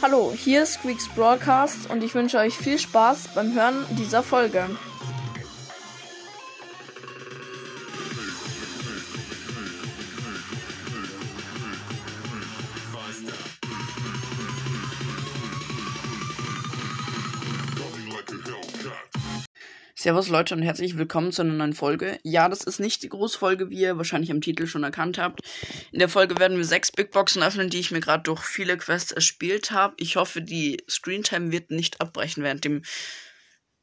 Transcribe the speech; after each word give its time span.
Hallo, 0.00 0.32
hier 0.32 0.62
ist 0.62 0.74
Squeaks 0.74 1.08
Broadcast 1.08 1.90
und 1.90 2.04
ich 2.04 2.14
wünsche 2.14 2.38
euch 2.38 2.56
viel 2.56 2.78
Spaß 2.78 3.30
beim 3.34 3.52
Hören 3.52 3.84
dieser 3.98 4.22
Folge. 4.22 4.64
Servus 20.08 20.30
Leute 20.30 20.54
und 20.54 20.62
herzlich 20.62 20.96
willkommen 20.96 21.32
zu 21.32 21.42
einer 21.42 21.52
neuen 21.52 21.74
Folge. 21.74 22.18
Ja, 22.22 22.48
das 22.48 22.64
ist 22.64 22.80
nicht 22.80 23.02
die 23.02 23.10
Großfolge, 23.10 23.68
wie 23.68 23.80
ihr 23.80 23.98
wahrscheinlich 23.98 24.30
am 24.30 24.40
Titel 24.40 24.66
schon 24.66 24.82
erkannt 24.82 25.18
habt. 25.18 25.40
In 25.92 25.98
der 25.98 26.08
Folge 26.08 26.38
werden 26.38 26.56
wir 26.56 26.64
sechs 26.64 26.90
Big 26.90 27.10
Boxen 27.10 27.42
öffnen, 27.42 27.68
die 27.68 27.78
ich 27.78 27.90
mir 27.90 28.00
gerade 28.00 28.22
durch 28.22 28.40
viele 28.40 28.78
Quests 28.78 29.12
erspielt 29.12 29.70
habe. 29.70 29.92
Ich 29.98 30.16
hoffe, 30.16 30.40
die 30.40 30.82
Screentime 30.88 31.52
wird 31.52 31.70
nicht 31.70 32.00
abbrechen 32.00 32.42
während 32.42 32.64
dem 32.64 32.84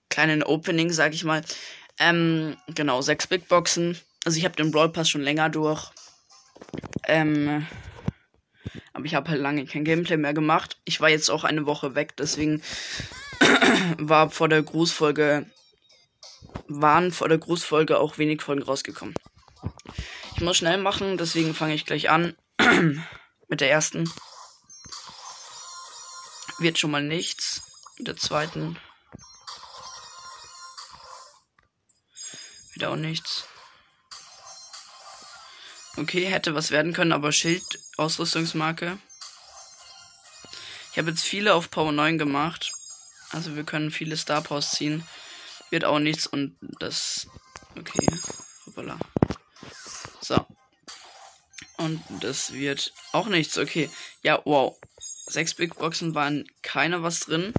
kleinen 0.10 0.42
Opening, 0.42 0.90
sag 0.90 1.14
ich 1.14 1.26
mal. 1.26 1.44
Ähm, 2.00 2.58
genau, 2.74 3.04
sechs 3.04 3.28
Big 3.28 3.48
Boxen. 3.48 3.96
Also 4.26 4.40
ich 4.40 4.46
habe 4.46 4.56
den 4.56 4.72
Brawl 4.72 4.90
Pass 4.90 5.08
schon 5.08 5.22
länger 5.22 5.52
durch. 5.52 5.92
Ähm, 7.08 7.68
aber 8.94 9.06
ich 9.06 9.14
habe 9.14 9.30
halt 9.30 9.42
lange 9.42 9.64
kein 9.66 9.86
Gameplay 9.86 10.18
mehr 10.18 10.34
gemacht. 10.34 10.80
Ich 10.86 11.00
war 11.02 11.10
jetzt 11.10 11.30
auch 11.30 11.44
eine 11.44 11.68
Woche 11.68 11.94
weg, 11.94 12.16
deswegen 12.18 12.64
war 14.00 14.32
vor 14.32 14.50
der 14.50 14.64
Grußfolge 14.64 15.46
waren 16.68 17.12
vor 17.12 17.30
der 17.30 17.38
Grußfolge 17.38 18.00
auch 18.00 18.18
wenig 18.18 18.42
Folgen 18.42 18.64
rausgekommen. 18.64 19.16
Ich 20.36 20.42
muss 20.42 20.58
schnell 20.58 20.78
machen, 20.78 21.18
deswegen 21.18 21.56
fange 21.56 21.76
ich 21.76 21.86
gleich 21.86 22.10
an 22.10 22.36
mit 23.48 23.62
der 23.62 23.72
ersten. 23.72 24.10
Wird 26.60 26.78
schon 26.78 26.92
mal 26.92 27.04
nichts. 27.04 27.62
Mit 27.98 28.08
der 28.08 28.18
zweiten. 28.18 28.78
Wieder 32.74 32.90
auch 32.90 32.98
nichts. 32.98 33.48
Okay, 35.98 36.26
hätte 36.26 36.56
was 36.56 36.72
werden 36.72 36.92
können, 36.92 37.14
aber 37.14 37.32
Schild, 37.32 37.80
Ausrüstungsmarke. 37.96 38.98
Ich 40.92 40.98
habe 40.98 41.10
jetzt 41.10 41.24
viele 41.24 41.54
auf 41.54 41.72
Power 41.72 41.94
9 41.94 42.18
gemacht. 42.18 42.74
Also 43.32 43.56
wir 43.56 43.64
können 43.64 43.92
viele 43.92 44.18
Star 44.18 44.42
Powers 44.42 44.72
ziehen. 44.72 45.08
Wird 45.70 45.86
auch 45.86 46.00
nichts 46.00 46.28
und 46.28 46.58
das. 46.80 47.28
Okay. 47.78 48.08
Hoppala. 48.66 48.98
So. 50.22 50.46
Und 51.78 52.02
das 52.22 52.54
wird 52.54 52.94
auch 53.12 53.28
nichts. 53.28 53.58
Okay. 53.58 53.90
Ja, 54.24 54.42
wow. 54.46 54.78
Sechs 55.28 55.54
Big 55.54 55.76
Boxen 55.76 56.16
waren 56.16 56.46
keine 56.62 57.04
was 57.04 57.22
drin. 57.22 57.54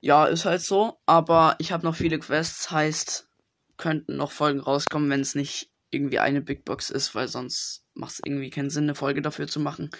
Ja, 0.00 0.26
ist 0.26 0.44
halt 0.44 0.62
so. 0.62 0.98
Aber 1.06 1.56
ich 1.58 1.72
habe 1.72 1.84
noch 1.84 1.96
viele 1.96 2.18
Quests. 2.18 2.70
Heißt, 2.70 3.28
könnten 3.76 4.16
noch 4.16 4.32
Folgen 4.32 4.60
rauskommen, 4.60 5.10
wenn 5.10 5.20
es 5.20 5.34
nicht 5.34 5.70
irgendwie 5.90 6.18
eine 6.18 6.42
Big 6.42 6.64
Box 6.64 6.90
ist, 6.90 7.14
weil 7.14 7.28
sonst 7.28 7.84
macht 7.94 8.12
es 8.12 8.20
irgendwie 8.24 8.50
keinen 8.50 8.70
Sinn, 8.70 8.84
eine 8.84 8.94
Folge 8.94 9.22
dafür 9.22 9.46
zu 9.46 9.60
machen. 9.60 9.90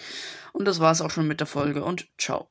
Und 0.53 0.67
das 0.67 0.81
war 0.81 0.93
es 0.93 1.01
auch 1.01 1.11
schon 1.11 1.27
mit 1.27 1.41
der 1.41 1.47
Folge 1.47 1.85
und 1.85 2.07
ciao. 2.19 2.51